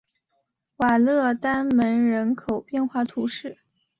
[0.77, 3.59] 瓦勒丹门人口变化图示